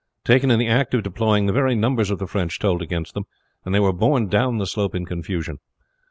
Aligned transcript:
Taken 0.25 0.49
in 0.49 0.57
the 0.57 0.65
act 0.67 0.95
of 0.95 1.03
deploying, 1.03 1.45
the 1.45 1.53
very 1.53 1.75
numbers 1.75 2.09
of 2.09 2.17
the 2.17 2.25
French 2.25 2.57
told 2.57 2.81
against 2.81 3.13
them, 3.13 3.25
and 3.63 3.75
they 3.75 3.79
were 3.79 3.93
borne 3.93 4.29
down 4.29 4.57
the 4.57 4.65
slope 4.65 4.95
in 4.95 5.05
confusion. 5.05 5.59